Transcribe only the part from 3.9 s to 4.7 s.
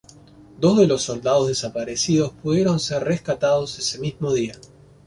mismo día.